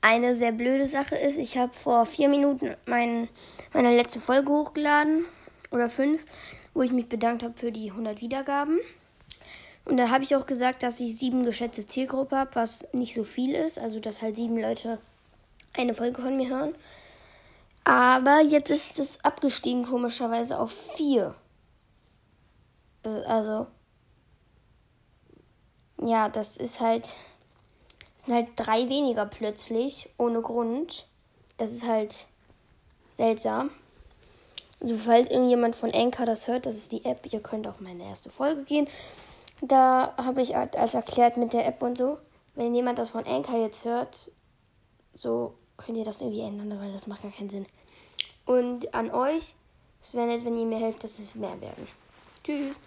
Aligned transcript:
eine 0.00 0.34
sehr 0.34 0.52
blöde 0.52 0.86
Sache 0.86 1.16
ist, 1.16 1.38
ich 1.38 1.58
habe 1.58 1.72
vor 1.74 2.06
vier 2.06 2.28
Minuten 2.28 2.76
mein, 2.86 3.28
meine 3.72 3.96
letzte 3.96 4.20
Folge 4.20 4.50
hochgeladen 4.50 5.24
oder 5.70 5.90
fünf, 5.90 6.24
wo 6.74 6.82
ich 6.82 6.92
mich 6.92 7.08
bedankt 7.08 7.42
habe 7.42 7.54
für 7.56 7.72
die 7.72 7.90
100 7.90 8.20
Wiedergaben. 8.20 8.78
Und 9.84 9.96
da 9.96 10.10
habe 10.10 10.22
ich 10.22 10.36
auch 10.36 10.46
gesagt, 10.46 10.82
dass 10.82 11.00
ich 11.00 11.16
sieben 11.16 11.44
geschätzte 11.44 11.86
Zielgruppe 11.86 12.36
habe, 12.36 12.54
was 12.54 12.86
nicht 12.92 13.14
so 13.14 13.24
viel 13.24 13.54
ist. 13.54 13.78
Also, 13.78 14.00
dass 14.00 14.20
halt 14.20 14.36
sieben 14.36 14.60
Leute 14.60 14.98
eine 15.76 15.94
Folge 15.94 16.20
von 16.20 16.36
mir 16.36 16.48
hören. 16.50 16.74
Aber 17.84 18.42
jetzt 18.42 18.70
ist 18.70 18.98
es 18.98 19.24
abgestiegen, 19.24 19.84
komischerweise, 19.84 20.58
auf 20.58 20.72
vier. 20.94 21.34
Also, 23.26 23.66
ja, 26.02 26.28
das 26.28 26.58
ist 26.58 26.80
halt, 26.80 27.16
halt 28.32 28.48
drei 28.56 28.88
weniger 28.88 29.26
plötzlich, 29.26 30.10
ohne 30.18 30.40
Grund. 30.40 31.06
Das 31.56 31.72
ist 31.72 31.86
halt 31.86 32.28
seltsam. 33.16 33.70
Also, 34.80 34.96
falls 34.96 35.30
irgendjemand 35.30 35.74
von 35.74 35.92
Anchor 35.92 36.26
das 36.26 36.46
hört, 36.46 36.66
das 36.66 36.76
ist 36.76 36.92
die 36.92 37.04
App, 37.04 37.26
ihr 37.32 37.40
könnt 37.40 37.66
auf 37.66 37.80
meine 37.80 38.04
erste 38.04 38.30
Folge 38.30 38.64
gehen. 38.64 38.88
Da 39.60 40.14
habe 40.16 40.40
ich 40.40 40.56
alles 40.56 40.94
erklärt 40.94 41.36
mit 41.36 41.52
der 41.52 41.66
App 41.66 41.82
und 41.82 41.98
so. 41.98 42.18
Wenn 42.54 42.74
jemand 42.74 42.98
das 42.98 43.10
von 43.10 43.26
Anchor 43.26 43.60
jetzt 43.60 43.84
hört, 43.84 44.30
so 45.14 45.54
könnt 45.76 45.98
ihr 45.98 46.04
das 46.04 46.20
irgendwie 46.20 46.42
ändern, 46.42 46.78
weil 46.80 46.92
das 46.92 47.06
macht 47.06 47.22
gar 47.22 47.32
keinen 47.32 47.50
Sinn. 47.50 47.66
Und 48.46 48.94
an 48.94 49.10
euch, 49.10 49.54
es 50.00 50.14
wäre 50.14 50.26
nett, 50.26 50.44
wenn 50.44 50.56
ihr 50.56 50.66
mir 50.66 50.78
helft, 50.78 51.02
dass 51.02 51.18
es 51.18 51.34
mehr 51.34 51.60
werden. 51.60 51.88
Tschüss. 52.44 52.80